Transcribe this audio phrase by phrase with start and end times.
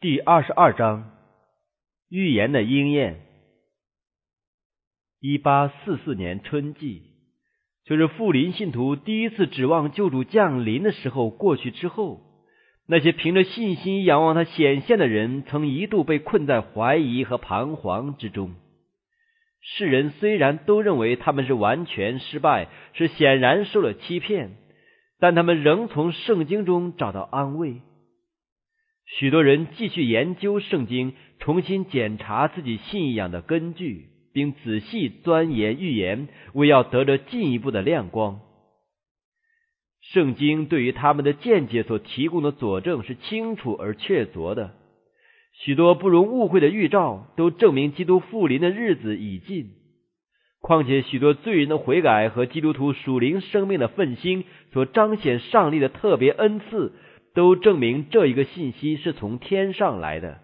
[0.00, 1.10] 第二十二章
[2.08, 3.18] 预言的应验。
[5.18, 7.02] 一八四四年春季，
[7.84, 12.20] 就是富林信徒第一次指望救主降临的时候过去之后，
[12.86, 18.54] 那些凭着信心仰望他显现的人，曾一度被困在怀疑和彷徨之中。
[19.60, 24.58] 世人虽然都认为他们是完全失败，是显然受了欺骗，
[25.18, 27.80] 但他们仍从圣经中找到安慰。
[29.16, 38.40] 许多人继续研究圣经，重新检查自己信仰的根据，并仔细钻研预言，为要得着进一步的亮光。
[40.00, 44.74] 圣经对于他们的见解所提供的佐证是清楚而确凿的。
[45.52, 49.70] 许多不容误会的预兆都证明基督复临的日子已近。
[50.60, 56.92] 况且许多罪人的悔改和基督徒属灵生命的奋兴所彰显上帝的特别恩赐，
[57.38, 60.40] 都证明这一个信息是从天上来的。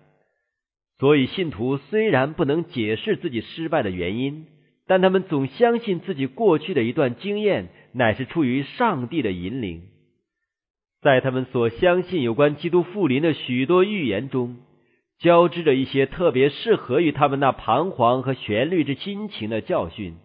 [1.00, 4.46] 所以信徒虽然不能解释自己失败的原因，
[4.86, 9.82] 但他们总相信自己过去的一段经验乃是出于上帝的引领。
[11.02, 14.58] 在他们所相信有关基督复临的许多预言中。
[15.20, 20.16] 交织着一些特别适合于他们那彷徨和旋律之心情的教训。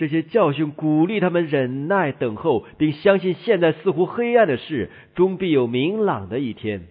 [0.00, 6.86] 这些教训鼓励他们忍耐等候，并相信现在似乎黑暗的事终必有明朗的一天。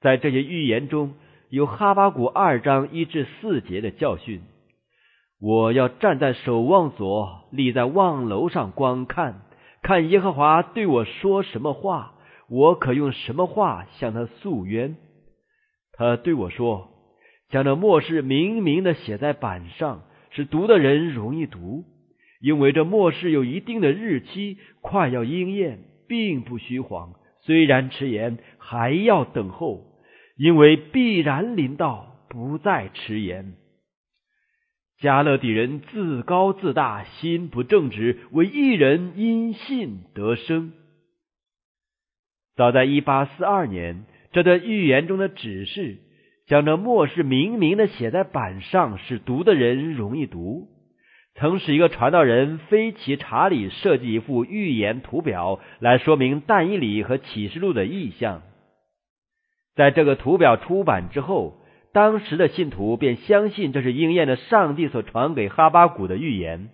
[0.00, 1.14] 在这些预言中
[1.48, 4.42] 有哈巴谷二章一至四节的教训：
[5.40, 9.42] 我要站在守望所，立在望楼上观看，
[9.82, 12.14] 看耶和华对我说什么话，
[12.48, 14.94] 我可用什么话向他诉冤。
[15.94, 16.90] 他对我说
[17.50, 21.82] ：“将这末世明明的写在板上，使读的人容易读。
[22.44, 27.14] 因为这末世有一定的日期，快要应验，并不虚谎。
[27.40, 29.86] 虽然迟延，还要等候，
[30.36, 33.54] 因为必然临到，不再迟延。”
[35.00, 40.74] 加勒底人自高自大，心不正直，为一人因信得生。
[42.56, 44.04] 早在一八四二年。
[44.32, 45.96] 这段预言中的指示，
[46.46, 50.73] 将这末世明明的写在板上，使读的人容易读。
[51.36, 58.42] 曾使一个传道人菲奇查理设计一幅预言图表，来说明但以理和启示录的意象。
[59.74, 61.56] 在这个图表出版之后，
[61.92, 66.70] 当时的信徒便相信这是应验了上帝所传给哈巴谷的预言。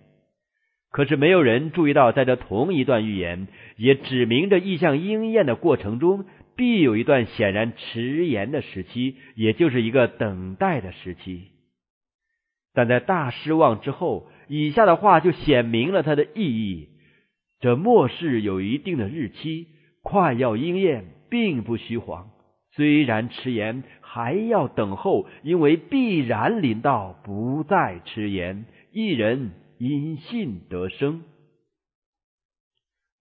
[0.91, 3.47] 可是没有人注意到，在这同一段预言
[3.77, 6.25] 也指明着意象应验的过程中。
[6.53, 11.47] 必有一段显然迟延的时期，也就是一个等待的时期。
[12.73, 16.89] 但在大失望之后，以下的话就显明了它的意义：
[17.61, 19.67] 这末世有一定的日期，
[20.03, 22.31] 快要应验，并不虚谎。
[22.73, 28.65] 虽然迟延，还要等候，因为必然临到，不再迟延。
[28.91, 31.23] 一人因信得生。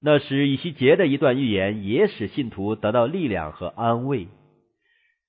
[0.03, 4.27] 那时，以西结的一段预言也使信徒得到力量和安慰。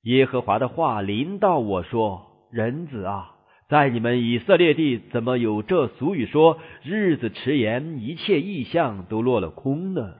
[0.01, 3.35] 耶和华的话临到我说：“人子啊，
[3.71, 10.15] 在你们以色列地，怎么有这俗语说：日子迟延，一切意象都落了空呢？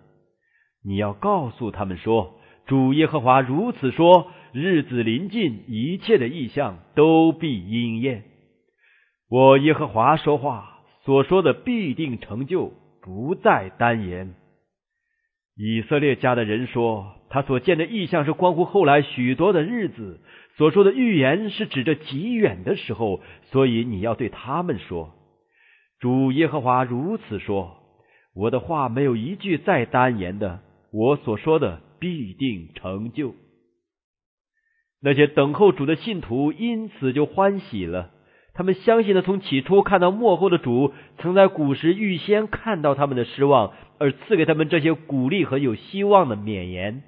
[0.86, 8.24] 你要告诉他们说：主耶和华如此说：日子临近，一切的意象都必应验。
[9.30, 14.34] 我耶和华说话所说的必定成就，不再单言。”
[15.64, 20.20] 以色列家的人说，他所见的异象是关乎后来许多的日子，
[20.58, 25.14] 所说的预言是指着极远的时候，所以你要对他们说
[26.02, 27.78] ：“主耶和华如此说，
[28.34, 30.62] 我的话没有一句再单言的，
[30.92, 33.36] 我所说的必定成就。”
[35.00, 38.10] 那些等候主的信徒因此就欢喜了。
[38.54, 47.04] 他们相信了从起初看到幕后的主，曾在古时预先看到他们的失望，而赐给他们这些鼓励和有希望的勉言。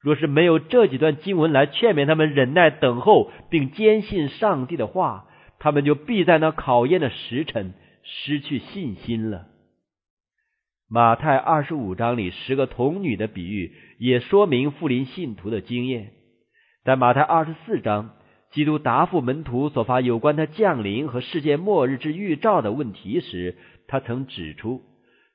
[0.00, 5.26] 若是没有这几段经文来劝勉他们忍耐等候，并坚信上帝的话，
[5.60, 9.46] 他们就必在那考验的时辰失去信心了。
[10.88, 16.10] 马太二十五章里十个童女的比喻，也说明富林信徒的经验。
[16.84, 18.15] 在马太二十四章。
[18.56, 23.54] 基督答复门徒所发有关他降临和世界末日之预兆的问题时，
[23.86, 24.80] 他曾指出，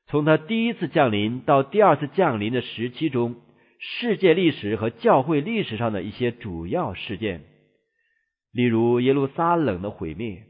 [0.08, 3.36] 从他第一次降临到第二次降临的时期中，
[3.78, 7.44] 世界历史和教会历史上的一些主要事件，
[8.52, 10.42] 例如耶路撒冷的毁灭、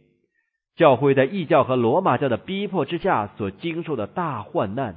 [0.77, 4.95] 教会在异教和罗马教的逼迫之下所经受的大患难，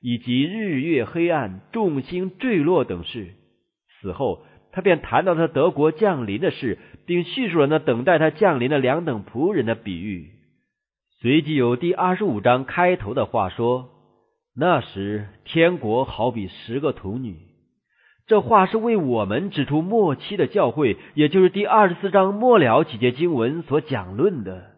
[0.00, 3.34] 以及日月黑暗、众星坠落等事。
[4.00, 4.44] 此后。
[4.78, 10.30] 他便谈到他德国降临的事，并叙述了那等待他降临的两等仆人的比喻。
[11.20, 13.88] 随即有第二十五章开头的话说
[14.54, 17.38] ：“那时天国好比十个童女。”
[18.28, 24.76] 这话是为我们指出末期的教会，也就是第二十四章末了几节经文所讲论的。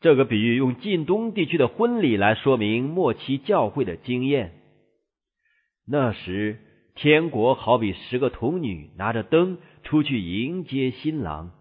[0.00, 4.52] 这个比喻用近东地区的婚礼来说明末期教会的经验。
[5.86, 6.60] 那时。
[7.00, 11.52] 天国好比十个童女拿着灯出去迎接新郎，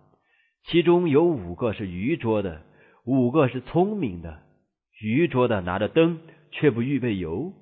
[0.63, 2.63] 其中有五个是愚拙的，
[3.06, 4.39] 五个是聪明的。
[5.00, 7.54] 愚拙的拿着灯却不预备油，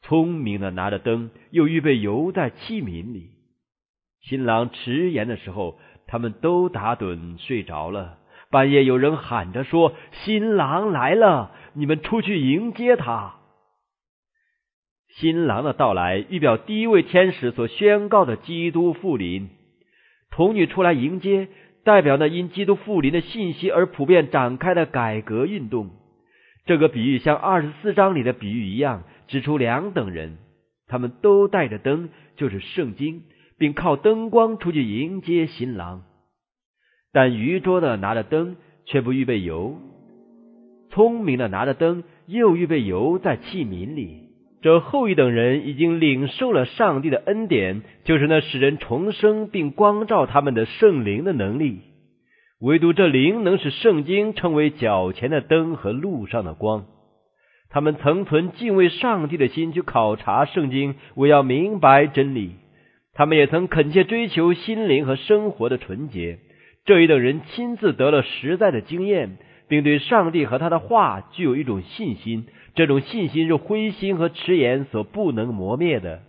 [0.00, 3.32] 聪明的拿着灯又预备油在器皿里。
[4.22, 8.16] 新郎迟延的时候，他们都打盹睡着了。
[8.50, 9.92] 半夜有人喊着说
[10.24, 13.34] ：“新郎来了，你们出去迎接他。”
[15.16, 19.48] 新郎的到来，预表第一位天使所宣告的基督复临。
[20.30, 21.48] 童女出来迎接，
[21.84, 25.90] 代表那因基督复临的信息而普遍展开的改革运动。
[26.64, 30.38] 这个比喻像二十四章里的比喻一样，指出两等人，
[30.86, 33.22] 他们都带着灯，就是圣经，
[33.58, 36.04] 并靠灯光出去迎接新郎。
[37.12, 39.80] 但愚拙的拿着灯，却不预备油；
[40.90, 44.29] 聪明的拿着灯，又预备油在器皿里。
[44.62, 51.80] 这后一等人已经领受了上帝的恩典，就是那使人重生并光照他们的圣灵的能力。
[52.60, 56.84] 唯独这灵能使圣经成为脚前的灯和路上的光。
[57.70, 62.56] 他们曾存敬畏上帝的心去考察圣经，为要明白真理。
[63.14, 66.38] 他们也曾恳切追求心灵和生活的纯洁。
[66.84, 72.46] 这一等人亲自得了实在的经验，并对上帝和他的话具有一种信心。
[72.74, 76.22] 这种信心是灰心和迟延所不能磨灭的。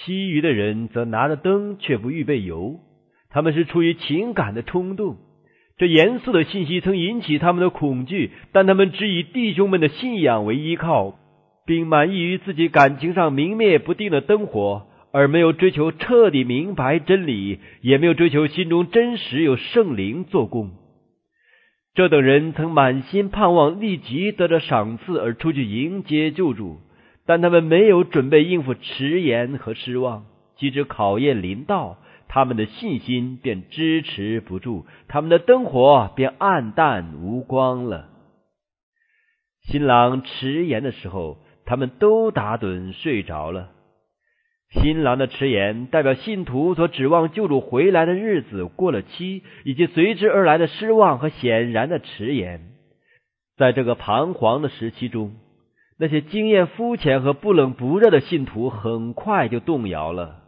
[0.00, 2.80] 其余的人则拿着灯，却不预备油。
[3.30, 5.16] 他们是出于情感的冲动。
[5.76, 11.18] 这严肃的信息曾引起他们的恐惧，但他们只以弟兄们的信仰为依靠，
[11.66, 20.72] 并满意于自己感情上明灭不定的灯火，而没有追求彻底明白真理，也没有追求心中真实有圣灵做工。
[21.98, 26.78] 这等人曾满心盼望立即得到赏赐而出去迎接救主，
[27.26, 30.26] 但他们没有准备应付迟延和失望。
[30.54, 31.98] 即使考验临到，
[32.28, 38.08] 他们的信心便支持不住，他们的灯火便暗淡无光了。
[39.62, 43.70] 新郎迟延的时候，他们都打盹睡着了。
[44.70, 52.60] 新郎的迟延代表信徒所指望救主回来的日子过了期，以及随之而来的失望和显然的迟延。
[53.56, 55.32] 在这个彷徨的时期中，
[55.98, 60.42] 那些经验肤浅和不冷不热的信徒很快就动摇了。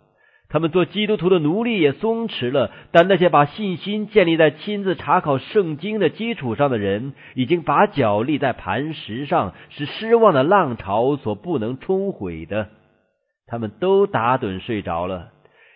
[0.50, 12.68] 他们做基督徒的奴隶也松弛了，但那些把信心建立在亲自查考圣经的基础上的人，已经把脚立在磐石上，是失望的浪潮所不能冲毁的。
[13.50, 15.32] 他们都打盹睡着了。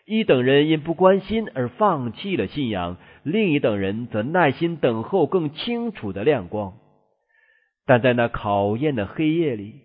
[0.07, 6.75] 一等人因不关心而放弃了信仰，另一等人则耐心等候更清楚的亮光。
[7.87, 9.81] 但在那考验的黑夜里，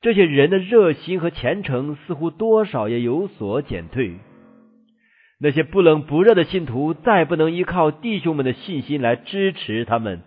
[0.00, 4.14] 这些人的热心和虔诚似乎多少也有所减退。
[5.38, 10.22] 那些不冷不热的信徒再不能依靠弟兄们的信心来支持他们，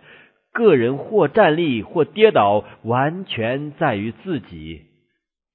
[0.52, 4.82] 个人或站立或跌倒，完全在于自己。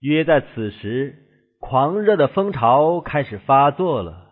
[0.01, 1.21] 约在此时。
[1.67, 4.27] 狂热的风潮开始发作了。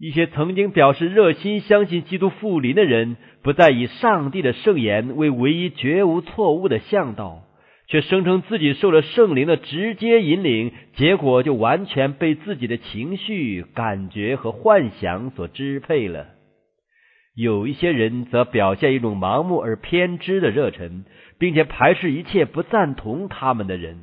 [0.00, 7.42] 一些曾经表示热心相信基督复临的人，不再以上帝的圣言为唯一绝无错误的向导，
[7.86, 16.26] 却声称自己受了圣灵的直接引领，结果就完全被自己的情绪、感觉和幻想所支配了。
[17.36, 21.04] 有一些人则表现一种盲目而偏执的热忱，
[21.38, 24.00] 并且排斥一切不赞同他们的人。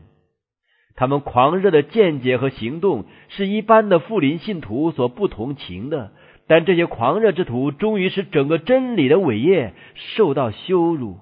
[0.99, 6.11] 他们狂热的见解和行动是一般的富林信徒所不同情的，
[6.45, 11.15] 但这些狂热之徒终于使整个真理的伟业受到羞辱。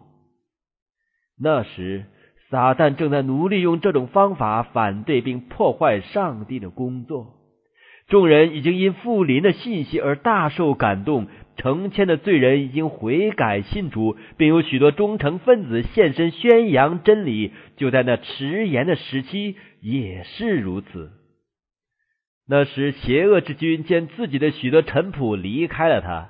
[1.39, 2.05] 那时，
[2.49, 7.35] 撒旦正在努力用这种方法反对并破坏上帝的工作。
[8.07, 11.27] 众人已经因富林的信息而大受感动。
[11.57, 17.51] 成千的罪人已经悔改信主，并有许多忠诚分子现身宣扬真理。
[17.77, 21.11] 就在那迟延的时期，也是如此。
[22.49, 26.29] 那时，邪恶之君见自己的许多臣仆离开了他，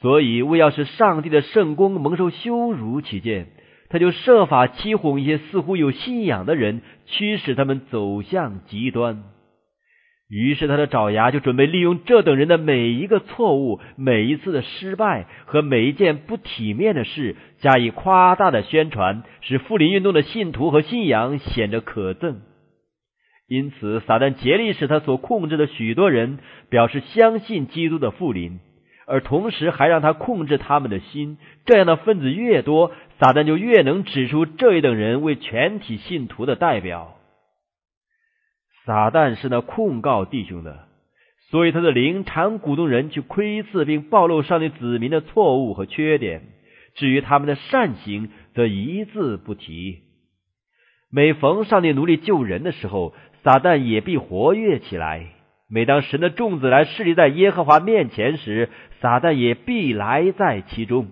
[0.00, 3.48] 所以为要使上帝的圣功蒙受羞辱起见，
[3.90, 9.24] 他就设法欺哄一些似乎有信仰的人，驱使他们走向极端。
[10.30, 22.36] 于是他的爪牙就准备利用这等人的每一个错误、每一次的失败和每一件不体面的事，加以夸大的宣传，使富林运动的信徒和信仰显得可憎。
[23.48, 26.38] 因此，撒旦竭力使他所控制的许多人
[26.68, 28.60] 表示相信基督的富临，
[29.06, 31.38] 而同时还让他控制他们的心。
[31.64, 37.16] 这样的分子越多，撒旦就越能指出这一等人为全体信徒的代表。
[38.84, 40.86] 撒旦是那控告弟兄的，
[41.50, 46.42] 所以他的灵常鼓动人去窥伺并暴露上帝子民的错误和缺点。
[46.94, 50.00] 至于他们的善行，则一字不提。
[51.10, 53.14] 每逢上帝努力救人的时候，
[53.48, 55.24] 撒旦也必活跃起来。
[55.70, 58.68] 每当神的众子来势力在耶和华面前时，
[59.00, 61.08] 撒旦也必来在其中。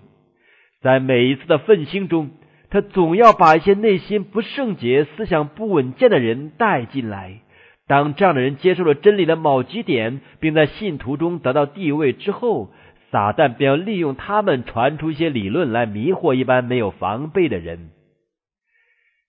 [0.79, 2.29] 在每一次的奋兴中，
[2.69, 7.39] 他总要把一些内心不圣洁、思想不稳健的人带进来。
[7.87, 12.69] 当这样的人接受了真理的某几点，并在信徒中得到地位之后，
[13.09, 17.89] 撒旦便要利用他们传出一些理论来迷惑一般没有防备的人。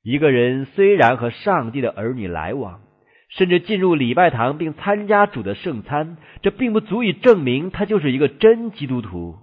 [0.04, 2.80] 一个人虽然和上帝的儿女来往，
[3.28, 9.36] 甚至进入礼拜堂并参加主的圣餐，这并不足以证明他就是一个真基督徒。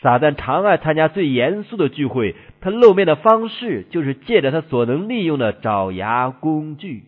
[0.00, 7.02] 撒旦常爱参加最严肃的聚会，他露面的方式就是借着他所能利用的爪牙工具。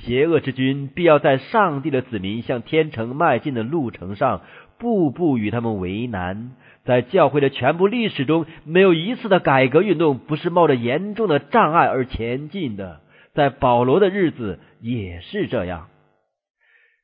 [0.00, 4.42] 邪恶之君必要在上帝的子民向天城迈进的路程上，
[4.78, 6.52] 步步与他们为难。
[6.84, 13.00] 在教会的全部历史中，没有一次的改革运动不是冒着严重的障碍而前进的。
[13.38, 15.86] 在保罗的日子也是这样。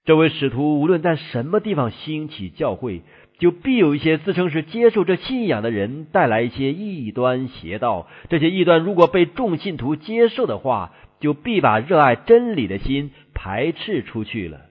[0.04, 3.02] 这位使徒无论在什么地方兴起教会，
[3.38, 8.08] 就必有一些自称是接受这信仰的人带来一些异端邪道。
[8.30, 14.62] 这些异端如果被众信徒接受的话，就必把热爱真理的心排斥出去了。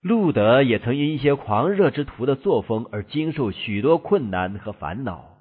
[0.00, 5.36] 路德也曾因一些狂热之徒的作风而经受许多困难和烦恼。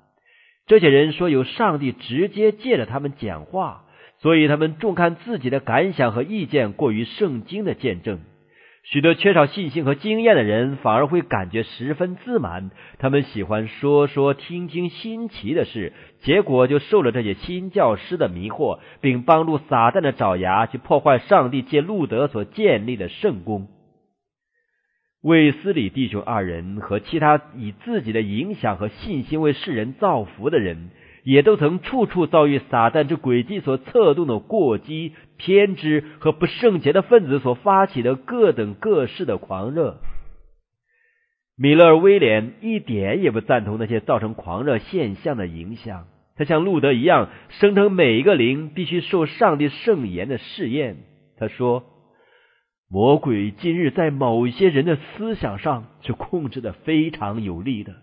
[0.65, 3.84] 这些人说有上帝直接借着他们讲话，
[4.19, 8.19] 所以他们重看自己的感想和意见过于圣经的见证。
[8.87, 12.69] 许多缺少信心和经验的人反而会感觉十分自满，
[12.99, 15.91] 他们喜欢说说听听新奇的事，
[16.21, 23.69] 结果就受了这些新教师的迷惑，并帮助撒旦的爪牙去破坏上帝借路德所建立的圣功。
[25.23, 30.91] 卫斯理弟兄二人和其他以自己的影响和信心为世人造福的人。
[31.25, 39.97] 也都曾处处遭遇撒旦之诡计所策动的过激、偏执和不圣洁的分子所发起的各等各式的狂热。
[41.57, 46.05] 米勒尔威廉一点也不赞同那些造成狂热现象的影响。
[46.37, 50.97] 他像路德一样，声称每一个灵必须受上帝圣言的试验。
[51.39, 51.85] 他说
[52.91, 57.93] ：“魔鬼今日在某些人的思想上是控制的非常有力的，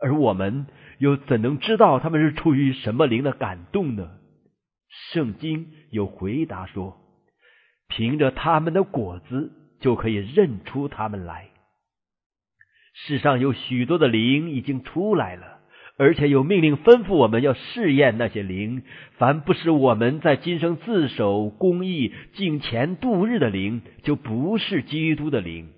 [0.00, 0.66] 而我们。”
[0.98, 4.12] 又怎能知道他们是出于什么灵的感动呢？
[5.12, 6.96] 圣经有回答说
[7.86, 11.48] ：“凭着他们的果子就可以认出他们来。”
[12.96, 15.58] 世上有许多的灵已经出来了，
[15.98, 18.84] 而且有命令吩咐我们要试验那些灵。
[19.18, 25.68] 凡不是我们在今生自守、公义、敬虔度日的灵，就不是基督的灵。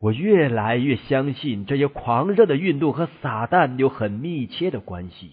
[0.00, 5.30] 我越来越相信，这些狂热的运动和撒旦有很密切的关系。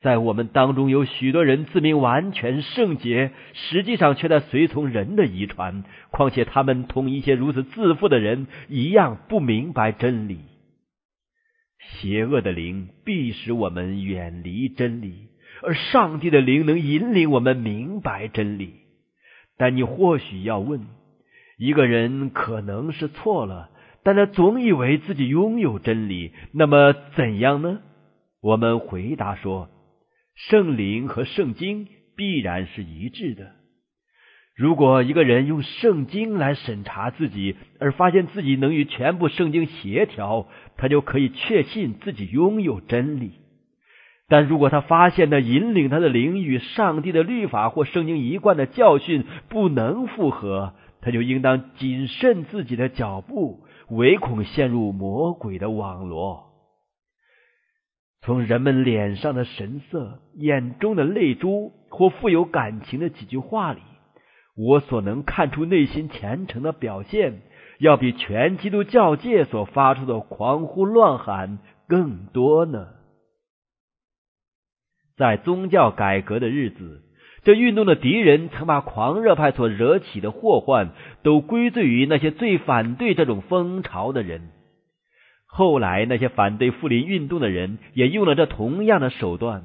[0.00, 5.84] 在我们当中，有许多人自命完全圣洁，实际上却在随从人的遗传。
[6.10, 10.40] 况且，他们同一些如此自负的人一样，不明白真理。
[11.78, 15.28] 邪恶的灵必使我们远离真理，
[15.62, 18.74] 而上帝的灵能引领我们明白真理。
[19.56, 20.86] 但你或许要问：
[21.56, 23.70] 一个人可能是错了。
[24.04, 27.80] 但他总以为自己拥有真理，那么怎样呢？
[28.42, 29.70] 我们回答说，
[30.34, 33.52] 圣灵和圣经必然是一致的。
[34.54, 40.46] 如果一个人用圣经来审查自己，而发现自己能与全部圣经协调，
[40.76, 43.32] 他就可以确信自己拥有真理。
[44.28, 53.63] 但如果他发现那引领他的灵与上帝的律法或圣经一贯的教训不能符合，他就应当谨慎自己的脚步。
[53.90, 56.52] 唯恐陷入魔鬼的网罗。
[58.22, 63.80] 从人们脸上的神色、眼中的泪珠或富有感情的几句话里，
[64.56, 67.42] 我所能看出内心虔诚的表现，
[67.80, 72.94] 要比全基督教界所发出的狂呼乱喊更多呢。
[75.16, 77.03] 在宗教改革的日子，
[77.44, 80.90] 这运动的敌人曾把狂热派所惹起的祸患
[81.22, 84.48] 都归罪于那些最反对这种风潮的人。
[85.46, 89.62] 后来，那些反对富林运动的人也用了这同样的手段。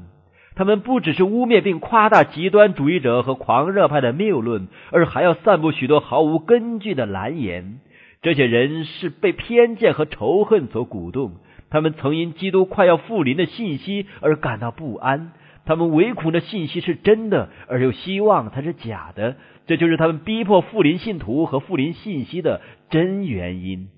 [0.55, 7.79] 他们不只是污蔑并夸大极端主义者和狂热派的谬论，而还要散布许多毫无根据的蓝言。
[8.21, 11.37] 这些人是被偏见和仇恨所鼓动。
[11.69, 15.31] 他们曾因基督快要复临的信息而感到不安。
[15.69, 19.35] 他们唯恐这信息是真的，而又希望它是假的。
[19.67, 23.89] 这就是他们逼迫富林信徒和富林信息的真原因。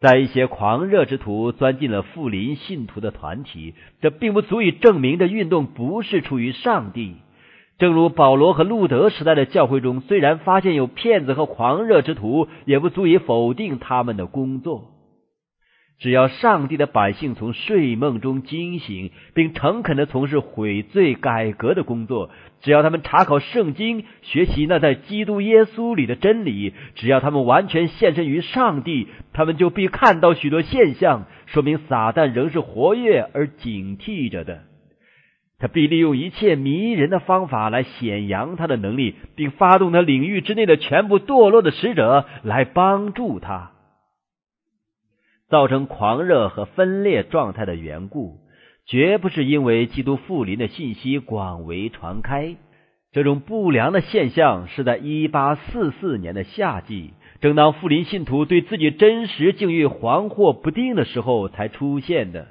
[0.00, 7.14] 在一些狂热之徒钻进了富林信徒的团体，这并不足以证明这运动不是出于上帝。
[7.78, 14.90] 正如保罗和路德时代的教会中，虽然发现有骗子和狂热之徒，也不足以否定他们的工作。
[16.04, 22.28] 只要上帝的百姓从睡梦中惊醒，并诚恳的从事悔罪改革的工作；
[22.60, 34.60] 只要他们查考圣经，学习那在基督耶稣里的真理；只要他们完全献身于上帝，他们就必看到许多现象，说明撒旦仍是活跃而警惕着的。
[35.58, 43.70] 他必利用一切迷人的方法来显扬他的能力，并发动他领域之内的全部堕落的使者来帮助他。
[45.54, 48.40] 造成狂热和分裂状态的缘故，
[48.86, 52.56] 绝不是因为基督复临的信息广为传开。
[53.12, 62.48] 这种不良的现象是在一八四四年的夏季，正当复临信徒对自己真实境遇惶惑不定的时候才出现的。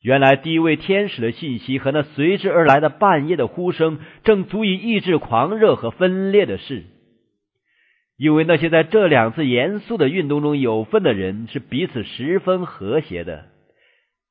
[0.00, 6.84] 原来第一位天使的信息和那随之而来的半夜的呼声，正足以抑制狂热和分裂的事。
[8.22, 13.46] 因为那些在这两次严肃的运动中有份的人是彼此十分和谐的，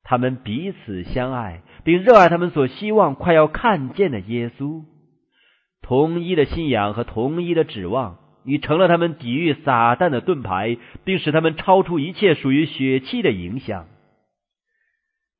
[0.02, 4.84] 他们彼此相爱，并热爱他们所希望快要看见的耶稣。
[5.82, 13.88] 同一的信仰和同一的指望，已成了他们抵御撒旦的盾牌，并使他们超出一切属于血气的影响。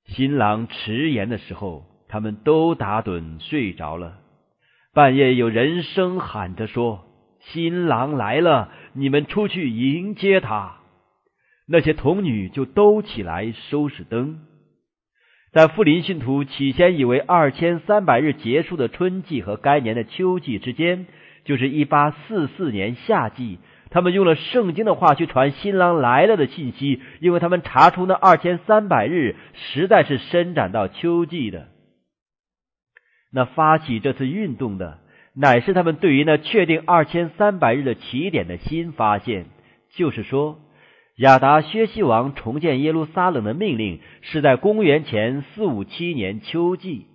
[0.04, 4.18] 新郎迟延的时候，他们都打盹睡着了。
[4.92, 7.08] 半夜有人声喊着说。
[7.50, 10.76] 新郎来了，你们出去迎接他。
[11.66, 14.40] 那些童女就都起来收拾灯。
[15.52, 21.06] 在富林信徒起先以为二千三百日结束的春季和该年的秋季之间，
[21.44, 23.58] 就是一八四四年夏季。
[23.90, 31.68] 他们用了圣经的话去传新郎来了的信息，因为他们查出那二千三百日实在是伸展到秋季的。
[33.30, 35.01] 那发起这次运动的。
[35.34, 39.46] 乃是他们对于那确定二千三百日的起点的新发现，
[39.94, 40.60] 就是说，
[41.16, 47.06] 亚达薛西王重建耶路撒冷的命令是在公元前四五七年秋季，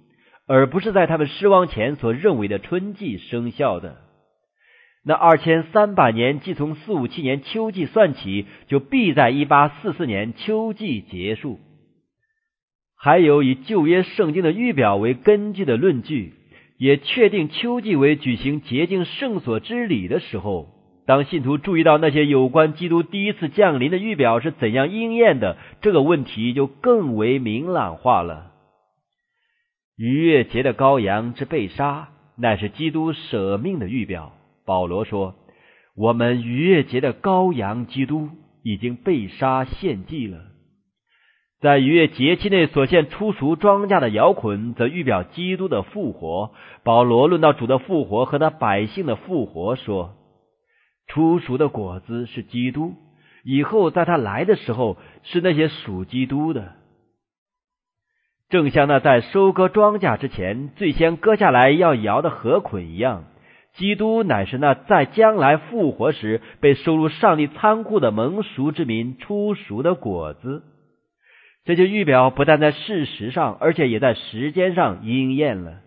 [0.47, 3.97] 而不是在他们失望前所认为的春季生效的。
[5.05, 11.59] 那二千三百年即从四五七年秋季算起，就必在一八四四年秋季结束。
[12.97, 16.33] 还有以旧约圣经的预表为根据的论据。
[16.77, 20.67] 也确定秋季为举行洁净圣所之礼的时候，
[21.05, 28.51] 当信徒注意到那些有关基督第一次降临的预表是怎样应验的，这个问题就更为明朗化了。
[29.95, 34.33] 逾越节的羔羊之被杀，乃是基督舍命的预表。
[34.63, 35.33] 保罗说
[35.97, 38.29] ：“我们逾越节的羔羊基督
[38.63, 40.39] 已经被杀献祭了。”
[41.59, 46.51] 在逾越节期内所献出熟庄稼的摇捆，则预表基督的复活。
[46.83, 50.13] 保罗论到主的复活和他百姓的复活，说：
[51.07, 52.93] 出熟的果子是基督，
[53.43, 56.73] 以后在他来的时候是那些属基督的。
[58.49, 63.23] 正像那在收割庄稼之前最先割下来要摇的禾捆一样，
[63.73, 70.61] 基督乃是那在将来复活时被收入上帝仓库的蒙熟之民出熟的果子。
[71.67, 75.81] 这就预表不但在事实上，而且也在时间上应验了。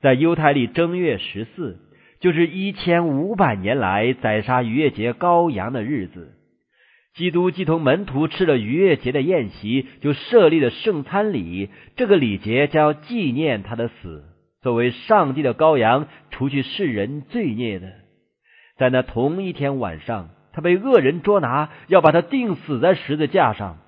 [0.00, 1.78] 在犹太历正月十四，
[2.18, 6.32] 就是一千五百年来宰杀逾越节羔羊的日子，
[7.14, 11.70] 基督既同门徒吃了逾越节的宴席，就设立了圣餐礼。
[11.94, 14.24] 这个礼节将要纪念他的死，
[14.60, 17.92] 作为上帝的羔羊，除去世人罪孽的。
[18.76, 23.78] 在那同一天晚上，他被恶人捉拿，要把他钉死在十字架上。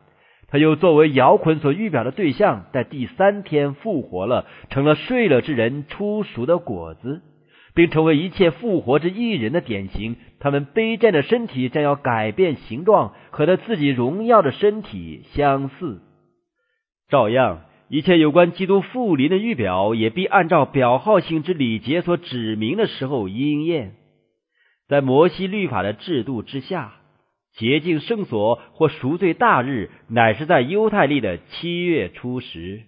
[0.50, 7.20] 他又作为摇捆所预表的对象，在第三天复活了，成了睡了之人出熟的果子，
[7.74, 10.16] 并成为一切复活之艺人的典型。
[10.40, 16.00] 他们卑贱的身体将要改变形状，和他自己荣耀的身体相似。
[17.10, 23.96] 照样，一切有关基督复临的预表，也必按照表号性之礼节所指明的时候应验。
[24.88, 26.94] 在摩西律法的制度之下，
[27.58, 32.82] 洁净圣所或赎罪大日，乃是在犹太历的七月初十。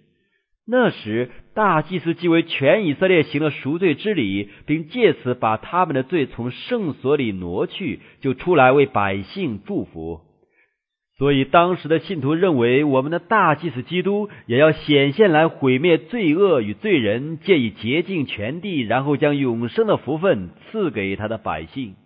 [0.67, 10.21] 那时，大祭司即为全以色列行了赎罪之礼，并借此把他们的罪从圣所里挪去，就出来为百姓祝福。
[11.19, 21.97] 所以，当时的信徒认为，我们的大祭司基督也要显现来毁灭罪恶与罪人，借以洁净全地，然后将永生的福分赐给他的百姓。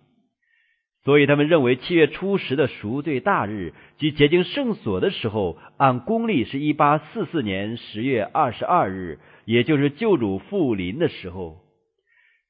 [1.05, 11.61] 所以，他们认为七月初十的赎罪大日即洁净圣所的时候，按公历是一八四四年十月二十二日，也就是救主复临的时候。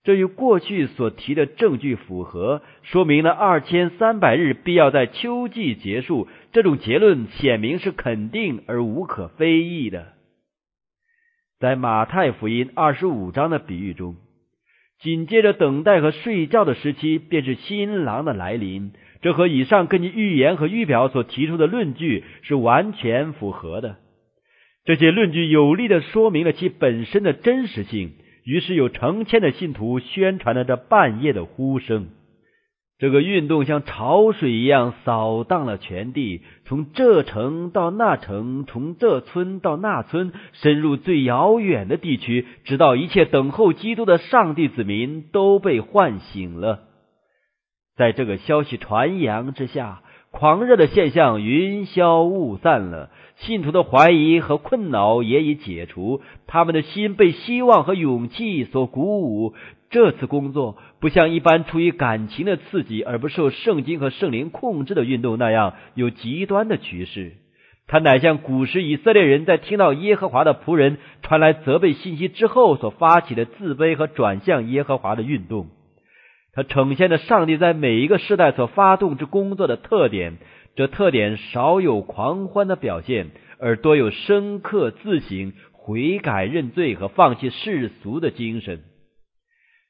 [0.06, 6.30] 这与过去所提的证据符合，说明了二千三百日必要在秋季结束。
[6.54, 10.14] 这种结论显明是肯定而无可非议的。
[11.60, 14.16] 在马太福音二十五章的比喻中，
[15.02, 23.98] 紧接着等待和睡觉的时期便是新郎的来临，这和以上根据预言和预表所提出的论据是完全符合的。
[24.86, 28.14] 这些论据有力的说明了其本身的真实性。
[28.46, 32.10] 于是有成千的信徒宣传了这半夜的呼声，
[32.98, 46.84] 这个运动像潮水一样扫荡了全地，从这城到那城，从这村到那村，深入最遥远的地区，直到一切等候基督的上帝子民都被唤醒了。
[47.98, 50.02] 在这个消息传扬之下。
[50.32, 59.54] 狂热的现象云消雾散了，信徒的怀疑和困扰也已解除，他们的心被希望和勇气所鼓舞。
[59.96, 67.38] 这次工作不像一般出于感情的刺激而不受圣经和圣灵控制的运动那样有极端的趋势，
[67.88, 75.68] 它乃像古时以色列人在听到耶和华的仆人传来责备信息之后所发起的自卑和转向耶和华的运动。
[76.52, 80.40] 它呈现着上帝在每一个时代所发动之工作的特点，
[80.76, 83.28] 这特点少有狂欢的表现，
[83.60, 88.82] 而多有深刻自省、悔改、认罪和放弃世俗的精神。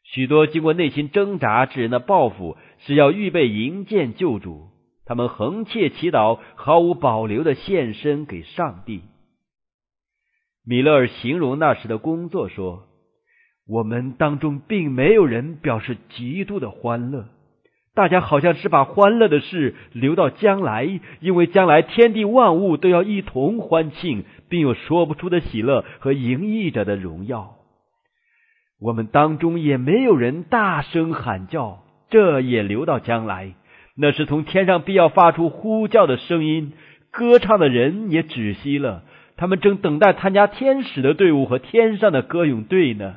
[0.06, 4.70] 许多经过内心挣扎之人的抱负是要预备迎见救主，
[5.06, 9.02] 他们横切祈祷，毫无保留的献身给上帝。
[10.66, 12.88] 米勒尔形容那时的工作说。
[13.68, 17.26] 我们当中并没有人表示极度的欢乐，
[17.96, 20.88] 大家好像是把欢乐的事留到将来，
[21.20, 27.56] 因为将来天地万物都要一同欢庆，并有说不出的喜乐和迎义者的荣耀。
[28.86, 33.56] 我们当中也没有人大声喊叫，这也留到将来。
[33.98, 36.72] 那是从天上必要发出呼叫的声音，
[37.10, 39.04] 歌唱的人也止息了，
[39.38, 43.16] 他们正等待参加天使的队伍和天上的歌咏队呢。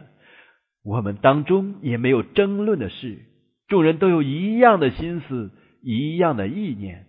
[0.82, 3.18] 我们当中也没有争论的事，
[3.68, 5.50] 众人都有一样的心思，
[5.82, 7.04] 一样的意念。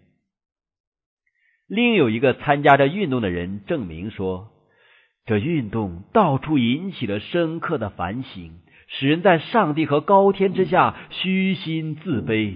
[1.65, 4.49] 另有一个参加着运动的人证明说，
[5.29, 8.53] 这运动到处引起了深刻的反省，
[8.87, 12.53] 使人在上帝和高天之下虚心自卑。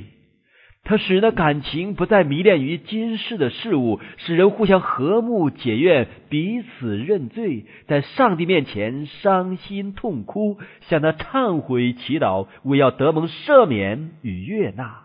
[0.83, 10.57] 他使人的感情不再迷恋于今世的事物，使人互相和睦解怨，彼此认罪，在上帝面前伤心痛哭，
[10.89, 15.03] 向他忏悔祈祷，为要得蒙赦免与悦纳。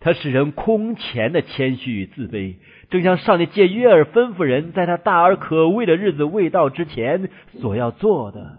[0.00, 2.56] 他使人空前的谦虚与自卑，
[2.94, 7.28] 正像上帝借约尔吩咐人在他大而可畏的日子未到之前
[7.60, 8.58] 所要做的。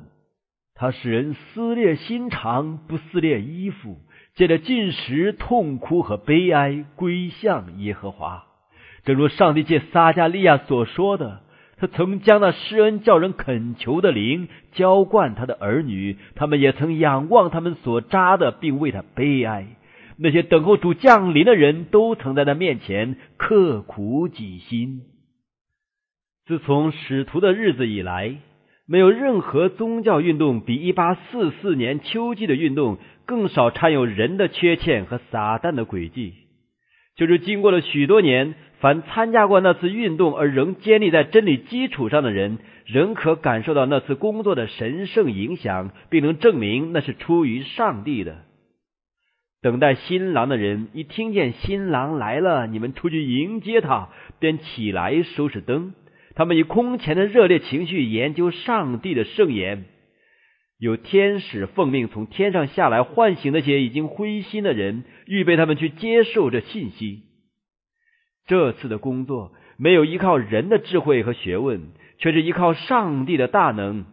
[0.76, 3.96] 他使人撕裂心肠，不撕裂衣服。
[4.36, 8.44] 借着进食、痛哭和悲哀归向耶和华，
[9.06, 11.40] 正如上帝借撒加利亚所说的，
[11.78, 19.68] 他曾将那施恩叫人恳求的灵浇灌他的儿女，他们也曾仰望他们所扎的，并为他悲哀。
[20.18, 25.02] 那些等候主降临的人都曾在他面前刻苦己心。
[26.46, 28.38] 自从使徒的日子以来。
[28.88, 36.34] 没有任何宗教运动比一八四四年秋季的运动更少掺有人的缺欠和撒旦的诡计。
[37.16, 48.44] 就是经过了许多年，凡参加过那次运动而仍建立在真理基础上的人，仍可感受到那次工作的神圣影响，并能证明那是出于上帝的。
[49.66, 55.96] 等待新郎的人一听见新郎来了，你们出去迎接他，便起来收拾灯。
[56.36, 59.86] 他们以空前的热烈情绪研究上帝的圣言，
[60.78, 67.24] 有天使奉命从天上下来唤醒那些已经灰心的人，预备他们去接受这信息。
[68.46, 71.88] 这次的工作没有依靠人的智慧和学问，
[72.20, 74.06] 却是依靠上帝的大能。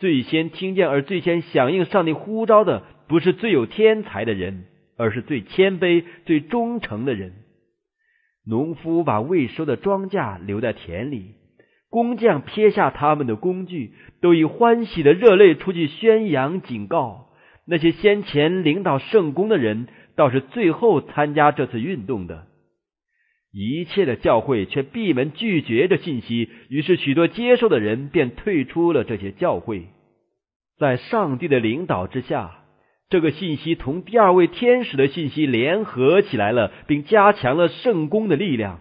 [0.00, 4.64] 最先听见而最先响应上帝呼召的，不是最有天才的人，
[5.02, 7.32] 而是最谦卑、最忠诚的人。
[8.46, 11.34] 农夫把未收的庄稼留在田里，
[11.90, 17.30] 工匠撇下他们的工具，都以欢喜的热泪出去宣扬警告。
[17.66, 22.46] 那些先前领导圣功的人，倒是最后参加这次运动的。
[23.52, 29.88] 一切的教会却闭门拒绝这信息，于是许多接受的人便退出了这些教会。
[30.78, 32.61] 在上帝的领导之下，
[33.12, 38.80] 这个信息同第二位天使的信息联合起来了，并加强了圣公的力量。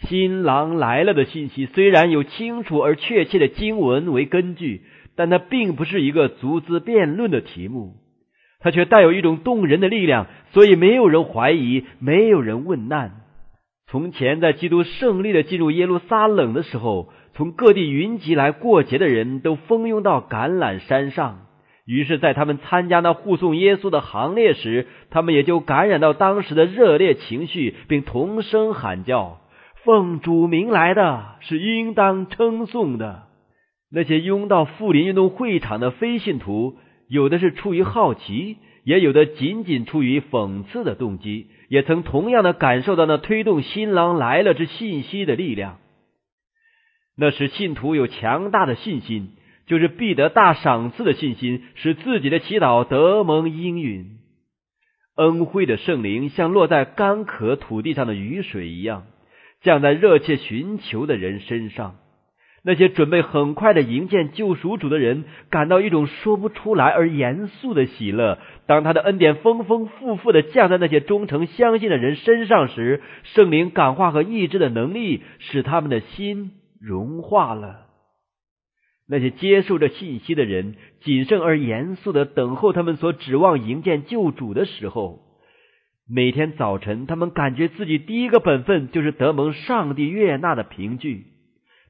[0.00, 4.82] 新郎来了的信息虽然有清楚而确切的经文为根据，
[5.14, 7.98] 但它并不是一个足资辩论的题目，
[8.58, 13.12] 它却带有一种动人的力量，所以没有人怀疑，没有人问难。
[13.86, 21.46] 从前，在基督胜利的进入耶路撒冷的时候，从各地云集来过节的人都蜂拥到橄榄山上。
[21.90, 29.40] 于是，在他们参加那护送耶稣的行列时，他们也就感染到当时的热烈情绪，并同声喊叫
[29.82, 33.24] ：“奉主名来的是应当称颂的。”
[33.90, 36.76] 那些拥到富林运动会场的非信徒，
[37.08, 41.48] 有的是出于好奇，也有的仅仅出于讽刺的动机。
[41.68, 45.78] 也曾同样的感受到那推动新郎来了之信息的力量，
[47.16, 49.32] 那使信徒有强大的信心，
[49.70, 54.18] 就是必得大赏赐的信心，使自己的祈祷得蒙应允。
[55.14, 59.04] 恩惠的圣灵像落在干渴土地上的雨水一样，
[59.62, 61.94] 降在热切寻求的人身上。
[62.64, 68.38] 那些准备很快的迎见救赎主的人，感到一种说不出来而严肃的喜乐。
[68.66, 77.86] 当他的恩典丰丰富富的降在那些忠诚相信的人身上时，圣灵感化和意志的能力使他们的心融化了。
[79.10, 85.18] 那些接受着信息的人，谨慎而严肃的等候他们所指望迎见救主的时候，
[86.08, 91.26] 每天早晨，他们感觉自己第一个本分就是得蒙上帝悦纳的凭据。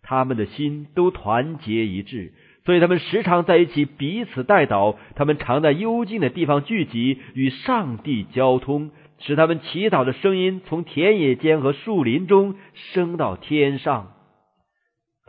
[0.03, 2.33] 他们的心都团结一致，
[2.65, 4.97] 所以他们时常在一起彼此带祷。
[5.15, 12.55] 他们常在幽静的地方聚集，与上帝交通，使他们祈祷的声音从田野间和树林中
[12.95, 14.13] 升到天上。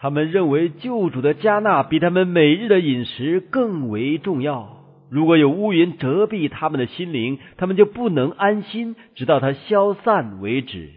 [0.01, 4.83] 他们认为救主的加纳比他们每日的饮食更为重要。
[5.11, 10.89] 如果有乌云遮蔽他们的心灵，他们就不能安心，直到它消散为止。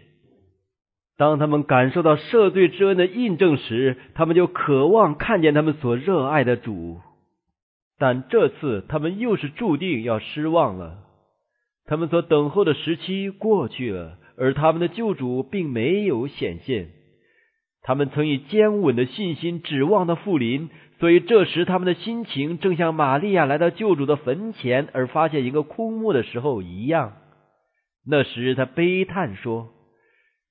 [1.17, 6.99] 当他们感受到赦罪之恩的印证时，他们就渴望看见他们所热爱的主。
[7.99, 10.97] 但这次他们又是注定要失望了。
[11.85, 16.87] 他们所等候的时期过去了，而他们的救主并没有显现。
[17.87, 20.69] 他们曾以坚稳的信心指望的复临，
[20.99, 27.13] 所以这时他们的心情正像玛利亚来到救主的坟前而发现一个空墓的时候一样。
[28.07, 29.69] 那时他悲叹说。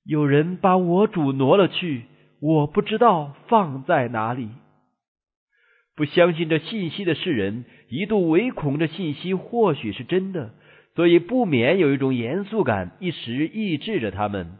[0.07, 2.03] 有人把我主挪了去，
[2.39, 4.49] 我不知道放在哪里。
[5.95, 10.53] 不相信这信息的世人一度唯恐这信息或许是真的，
[10.95, 14.59] 所以不免有一种严肃感一时抑制着他们。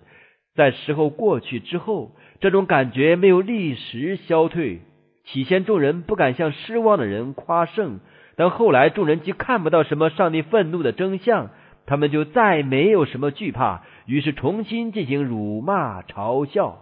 [0.55, 4.81] 在时候过去之后，这种感觉没有立时消退。
[5.25, 7.99] 起先众人不敢向失望的人夸胜，
[8.35, 11.49] 但后来众人既看不到什么上帝愤怒的真相。
[11.87, 16.79] 他们就再没有什么惧怕，于是重新进行辱骂嘲笑。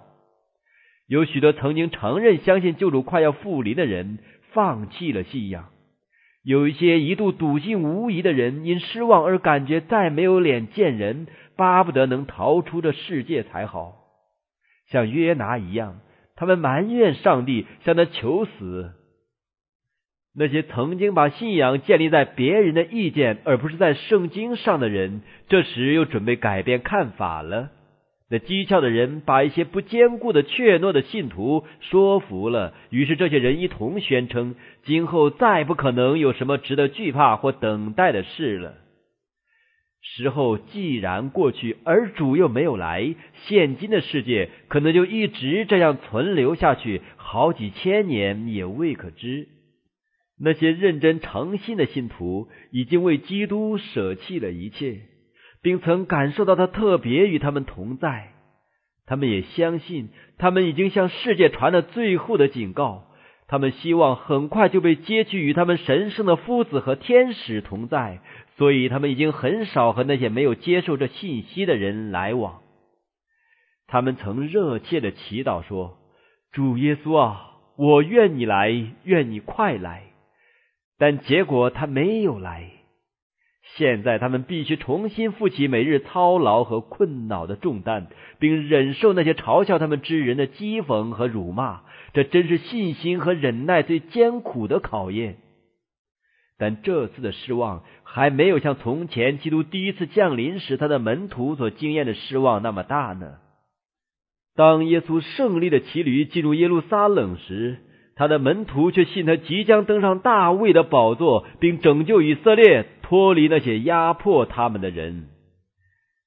[1.07, 4.19] 有许多曾经承认相信救主快要复临的人，
[4.53, 5.63] 放弃了信仰；
[6.43, 13.95] 有一些一度笃信无疑的人，因失望而感觉再没有脸见人，巴不得能逃出这世界才好。
[14.87, 15.99] 像约拿一样，
[16.35, 18.91] 他们埋怨上帝，向他求死。
[20.35, 27.69] 那些曾经把信仰建立在别人的意见而不是在圣经上的人，这时又准备改变看法了。
[28.29, 38.73] 那讥诮的人把一些不坚固的怯懦的信徒说服了，于是这些人一同宣称，今后再不可能有什么值得惧怕或等待的事了。
[40.05, 49.47] 时候既然过去，而主又没有来，现今的世界可能就一直这样存留下去，好几千年也未可知。
[50.37, 54.99] 那些认真诚信的信徒已经为基督舍弃了一切，
[55.61, 58.33] 并曾感受到他特别与他们同在。
[59.05, 63.05] 他们也相信，他们已经向世界传了最后的警告。
[63.45, 68.19] 他们希望很快就被接去与他们神圣的夫子和天使同在，
[68.57, 72.61] 所以他们已经很少和那些没有接受这信息的人来往。
[73.87, 75.97] 他们曾热切的祈祷说。
[76.51, 78.69] 主耶稣啊，我愿你来，
[79.05, 80.03] 愿你快来。”
[80.99, 82.69] 但结果他没有来。
[83.75, 88.05] 现在他们必须重新负起每日操劳和困恼的重担，
[88.37, 91.81] 并忍受那些嘲笑他们之人的讥讽和辱骂。
[92.13, 95.37] 这真是信心和忍耐最艰苦的考验。
[96.57, 103.35] 但这次的失望还没有像从前基督第一次降临时他的门徒所经验的失望那么大呢。
[104.55, 107.79] 当耶稣胜利的骑驴进入耶路撒冷时，
[108.15, 115.29] 他的门徒却信他即将登上大卫的宝座，并拯救以色列脱离那些压迫他们的人。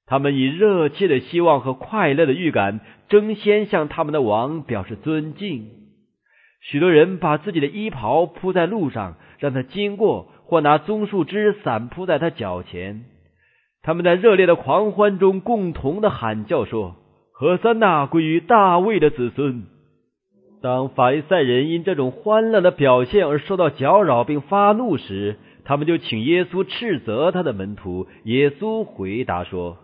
[0.05, 5.69] 他们以热切的希望和快乐的预感，争先向他们的王表示尊敬。
[6.61, 13.05] 许多人把自己的衣袍铺在路上，让他经过，或拿棕树枝散铺在他脚前。
[13.83, 16.95] 他们在热烈的狂欢中共同的喊叫说
[17.31, 19.63] ：“何塞纳归于大卫的子孙。”
[20.61, 28.07] 当法利赛人因这种欢乐的表现而受到搅扰并发怒时，他们就请耶稣斥责他的门徒。
[28.23, 29.77] 耶稣回答说：“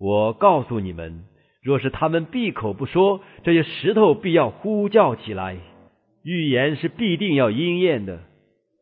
[0.00, 1.24] 我告诉你们，
[1.62, 5.56] 若是他们闭口不说，这些石头必要呼叫起来。
[6.24, 8.18] 预言是必定要应验的。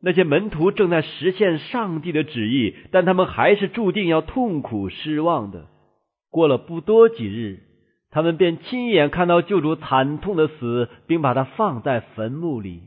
[0.01, 5.67] 那些门徒正在实现上帝的旨意，但他们还是注定要痛苦失望的。
[6.29, 7.59] 过了不多几日。”
[8.13, 12.81] 他们便亲眼看到救主惨痛的死，并把他放在坟墓里。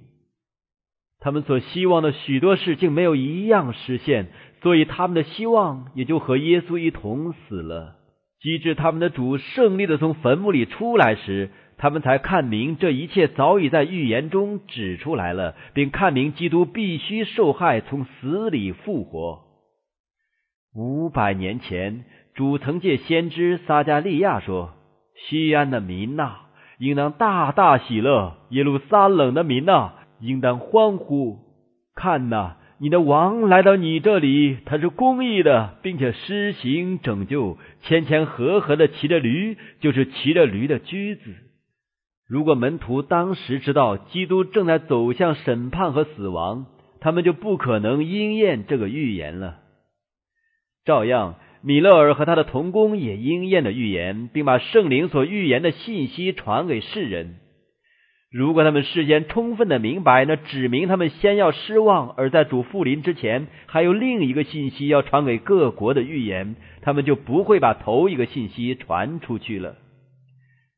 [1.18, 4.27] 他们所希望的许多事竟没有一样实现，
[4.61, 7.96] 所以他们的希望也就和耶稣一同死了。
[8.38, 11.48] 机智他们的主胜利的从坟墓里出来时，
[11.84, 19.42] 他们才看明这一切早已在预言中指出来了，并看明基督必须受害，从死里复活。
[20.74, 24.72] 五百年前，主曾借先知撒加利亚说。
[25.14, 26.36] 西安的民呐，
[26.78, 31.40] 应当大大喜乐；耶路撒冷的民呐，应当欢呼。
[31.94, 41.34] 看呐，你的王来到你这里，他是公义的，并且施行拯救，谦谦和和的骑着驴，就是骑着驴的驹子。
[42.34, 46.66] 如果门徒当时知道基督正在走向审判和死亡，
[46.98, 49.58] 他们就不可能应验这个预言了。
[50.84, 51.36] 照样。
[51.62, 57.36] 米勒尔和他的同工也应验了预言，并把圣灵所预言的信息传给世人。
[58.30, 69.76] 如果他们事先充分的明白，那指明他们先要失望，而在主复临之前还有另一个信息要传给各国的预言，他们就不会把头一个信息传出去了。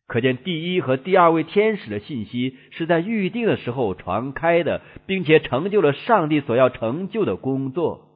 [0.07, 8.07] 可见第一和第二位天使的信息是在预定的时候传开的，并且成就了上帝所要成就的工作。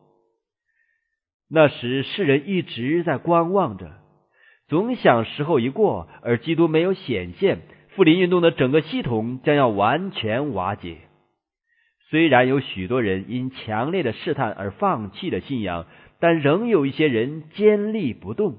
[1.50, 3.90] 那时世人一直在观望着，
[4.68, 10.98] 总想时候一过，而基督没有显现，复临运动的整个系统将要完全瓦解。
[12.09, 15.87] 虽然有许多人因强烈的试探而放弃了信仰，
[16.20, 18.59] 但仍有一些人坚立不动。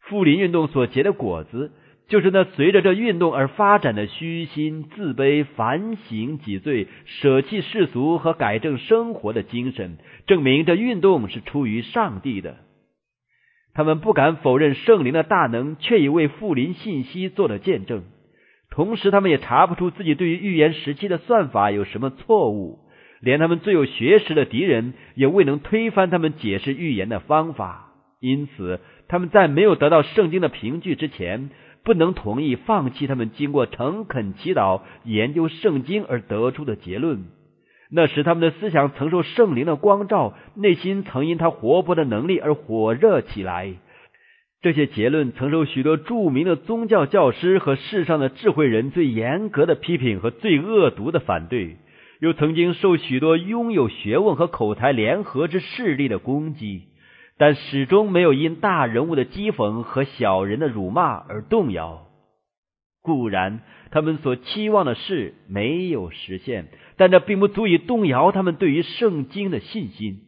[0.00, 1.70] 复临运动所结的果子。
[2.12, 9.96] 就是那随着这运动而发展的虚心、自卑、反省己罪、舍弃世俗和改正生活的精神，
[10.26, 12.56] 证明这运动是出于上帝的。
[13.72, 18.02] 他们不敢否认圣灵的大能，却已为复临信息做了见证。
[18.68, 22.80] 同时，他们也查不出自己对于预言时期的算法有什么错误，
[23.22, 27.88] 连他们最有学识的敌人也未能推翻他们解释预言的方法。
[28.20, 31.48] 因此，他们在没有得到圣经的凭据之前。
[31.84, 37.24] 不能同意放弃他们经过诚恳祈祷、研究圣经而得出的结论。
[37.90, 43.74] 那时他们的思想曾受圣灵的光照，内心曾因他活泼的能力而火热起来。
[44.62, 51.76] 这些结论曾受许多著名的宗教教师和世上的智慧人最严格的批评和最恶毒的反对，
[52.20, 56.82] 又曾经受许多拥有学问和口才联合之势力的攻击。
[57.42, 62.06] 但始终没有因大人物的讥讽和小人的辱骂而动摇。
[63.02, 70.20] 固然他们所期望的事没有实现，但这并不足以动摇他们对于圣经的信心。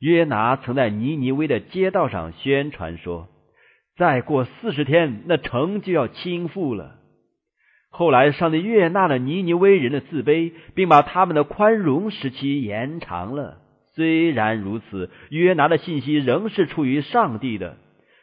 [0.00, 3.28] 约拿曾在尼尼微的街道上宣传说
[3.98, 6.96] ：“再过四十天，那城就要倾覆了。”
[7.92, 13.60] 后来，上帝悦纳了尼尼微人的自卑，并把他们的宽容时期延长了。
[13.94, 17.76] 虽然如此，约拿的信息仍是出于上帝的，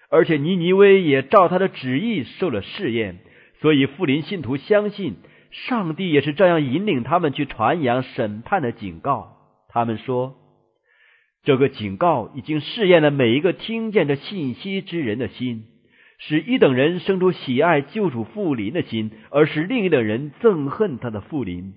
[0.09, 3.19] 而且尼尼微也照他的旨意受了试验，
[3.61, 5.15] 所以富林信徒相信
[5.51, 9.37] 上帝也是这样引领他们去传扬审判的警告。
[9.69, 10.35] 他们说，
[11.43, 15.63] 这个警告已经试验了每一个听见这信息之人的心，
[16.17, 21.73] 使一等人生出喜爱救主富林的心，而使另一等人憎恨他的富林。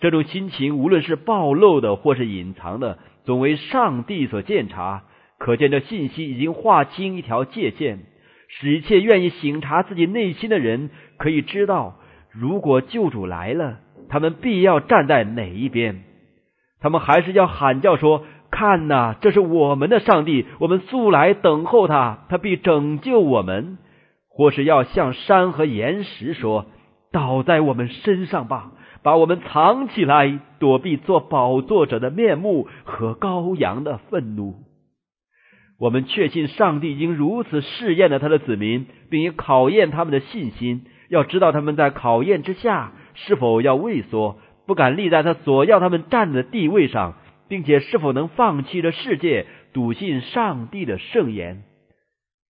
[0.00, 5.04] 这种心情，无论是暴露的或是隐藏的，总为上帝所鉴察。
[5.38, 8.00] 可见，这信息已经划清一条界限，
[8.48, 11.96] 使一切愿意省察自己内心的人可以知道，
[12.32, 13.78] 如果救主来了，
[14.08, 16.02] 他们必要站在哪一边。
[16.80, 18.24] 他们还是要喊叫说。
[18.52, 23.78] 看呐，这是我们的上帝，我们素来等候他，他必拯救我们；
[24.28, 26.66] 或是要向山和岩石说
[27.12, 28.72] ：“倒在我们身上吧，
[29.02, 34.54] 把我们藏起来，躲避做宝座者的面目和羔羊的愤怒。”
[35.78, 47.14] 我们确信上帝已经如此试验了他的子民，并且考验他们的信心，要知道他们在考验之下是否要畏缩，不敢立在他所要他们站的地位上。
[47.50, 51.64] 并且是否能放弃这世界，笃信上帝的圣言？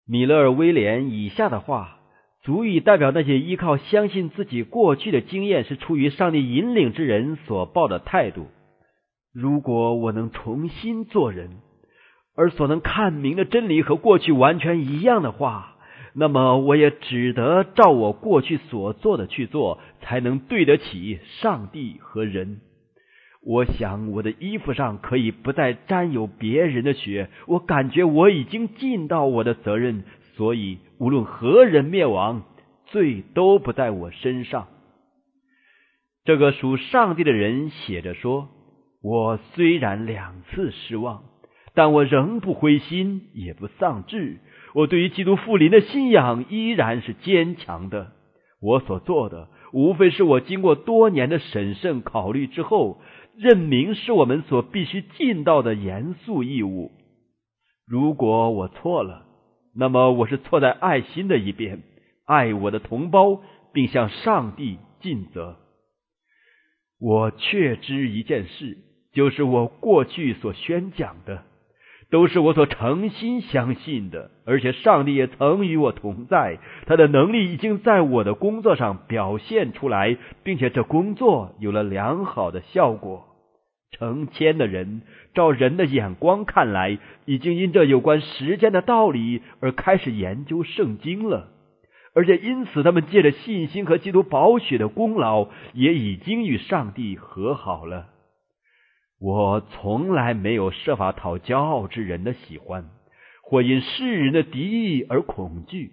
[0.04, 1.97] 米勒尔威廉以下的话，
[2.42, 8.46] 足以代表那些依靠相信自己过去的经验是出于上帝引领之人所抱的态度。
[9.34, 11.58] 如果我能重新做人，
[12.36, 15.76] 而所能看明的真理和过去完全一样的话，
[16.14, 22.60] 那么我也只得照我过去所做的去做，才能对得起上帝和人。
[23.44, 27.28] 我想我的衣服上可以不再沾有别人的血。
[27.46, 30.02] 我感觉我已经尽到我的责任，
[30.38, 32.44] 所以无论何人灭亡，
[32.86, 34.68] 罪都不在我身上。
[36.24, 38.48] 这个属上帝的人写着说
[39.02, 41.24] ：“我虽然两次失望，
[41.74, 44.38] 但我仍不灰心，也不丧志。
[44.74, 48.12] 我对于基督复临的信仰依然是坚强的。
[48.60, 53.00] 我所做的，无非是我经过多年的审慎考虑之后。”
[53.40, 56.90] 认明是我们所必须尽到的严肃义务。
[57.86, 59.27] 如果我错了，
[59.80, 61.82] 那么我是错在爱心的一边，
[62.26, 65.54] 爱我的同胞，并向上帝尽责。
[67.00, 68.76] 我确知一件事，
[69.12, 71.44] 就是我过去所宣讲的，
[72.10, 83.27] 都是我所诚心相信的，而且上帝也曾与我同在，他的能力已经在我的工作上表现出来，并且这工作有了良好的效果。
[83.90, 85.02] 成千的人，
[85.34, 91.48] 照人的眼光看来，已经因这有关时间的道理而开始研究圣经了，
[92.14, 98.08] 而且因此，他们借着信心和基督宝血的功劳，也已经与上帝和好了。
[99.20, 102.90] 我从来没有设法讨骄傲之人的喜欢，
[103.42, 105.92] 或因世人的敌意而恐惧。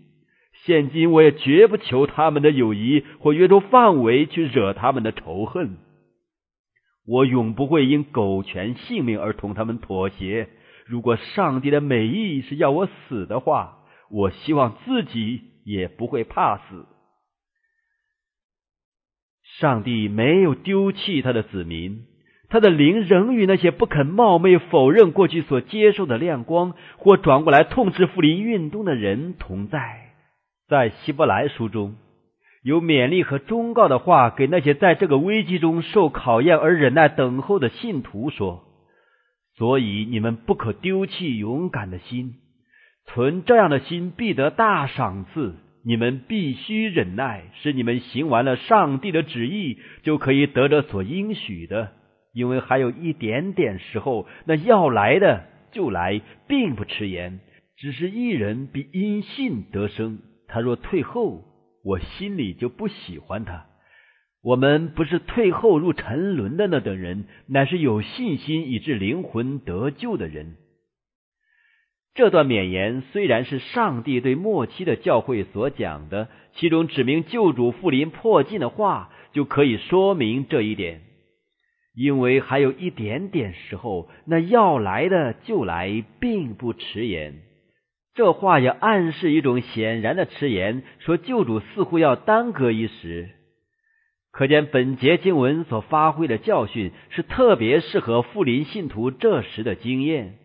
[0.65, 5.77] 现今，我也绝不求他们的友谊，或约出范围去惹他们的仇恨。
[7.07, 10.49] 我永不会因苟全性命而同他们妥协。
[10.87, 13.79] 如果上帝的美意是要我死的话，
[14.09, 16.85] 我希望自己也不会怕死。
[19.59, 22.05] 上帝没有丢弃他的子民，
[22.49, 30.13] 他的灵仍与那些不肯冒昧否认过去所接受的亮光，或转过来痛斥复临运动的人同在。
[30.67, 31.95] 在希伯来书中。
[32.65, 38.63] 有勉励和忠告的话，给那些在这个危机中受考验而忍耐等候的信徒说
[39.55, 42.37] ：“所以你们不可丢弃勇敢的心，
[43.05, 45.53] 存这样的心必得大赏赐。
[45.83, 51.91] 你们必须忍耐，使你们行完了上帝的旨意，就可以得着所应许的。
[52.33, 57.41] 因为还有一点点时候，那要来的就来，并不迟延。
[57.77, 61.43] 只是一人必因信得生，他若退后。”
[61.85, 63.67] 我心里就不喜欢他。
[64.41, 70.57] 我们不是退后入沉沦的那等人，乃是有信心以致灵魂得救的人。
[72.15, 81.01] 这段勉言虽然是上帝对末期的教会所讲的，其中指明救主复临迫近的话，就可以说明这一点。
[81.93, 87.41] 因为还有一点点时候，那要来的就来，并不迟延。
[88.15, 93.29] 这话也暗示一种显然的迟延，说救主似乎要耽搁一时。
[94.31, 100.35] 可见本节经文所发挥的教训是特别适合富林信徒这时的经验。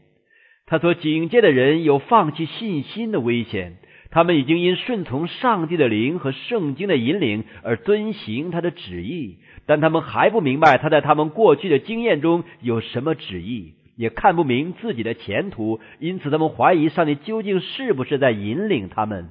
[0.66, 3.78] 他所警戒的人有放弃信心的危险，
[4.10, 13.74] 他们已经因顺从上帝的灵和圣经的引领而遵行他的旨意，但他们还不明白他在他们过去的经验中有什么旨意。
[14.00, 19.28] 也看不明自己的前途，因此他们怀疑上帝究竟是不是在引领他们。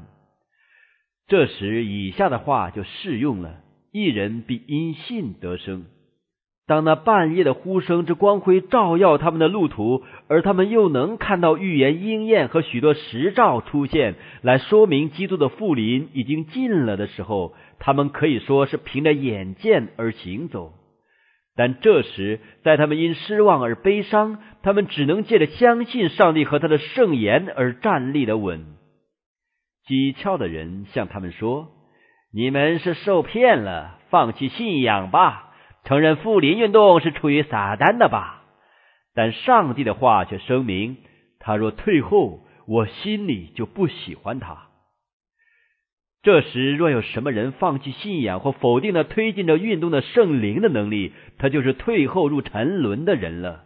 [1.27, 3.61] 这时，以下的话就适用了：
[3.91, 5.85] 一人必因信得生。
[6.67, 14.13] 当那半夜的呼声之光辉照耀他们的路途，而他们又能看到预言应验和许多实兆出现，
[14.43, 20.73] 来说明基督的复临已经近了的时候，他们可以说是凭着眼见而行走。
[21.59, 28.77] 但这时，在他们因失望而悲伤，他们只能借着相信上帝和他的圣言而站立的稳。
[29.85, 31.67] 机巧的人向他们说
[32.33, 35.51] ：“你们是受骗了，放弃信仰吧。”
[35.83, 38.43] 承认复临运动是出于撒旦的吧？
[39.13, 40.95] 但上帝的话却声明，
[41.39, 44.68] 他若退后，我心里就不喜欢他。
[46.21, 53.63] 这时，若有什么人放弃信仰或否定了推进着运动的圣灵的能力，他就是退后入沉沦的人了。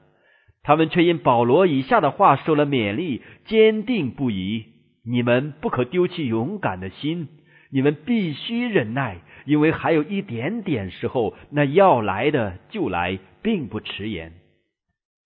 [0.62, 4.66] 他们却因保罗以下的话受了勉励，坚定不移。
[5.06, 7.28] 你们不可丢弃勇敢的心，
[7.72, 9.18] 你们必须忍耐。
[9.45, 14.32] 因为还有一点点时候，那要来的就来，并不迟延。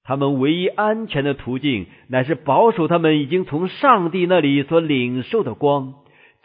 [0.04, 5.94] 他们唯一安全的途径，乃是保守他们已经从上帝那里所领受的光，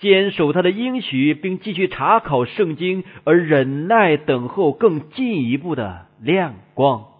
[0.03, 7.12] 坚守他的应许，并继续查考圣经，而忍耐等候更进一步的亮光。